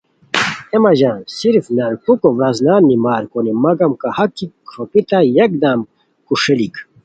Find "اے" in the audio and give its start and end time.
0.71-0.77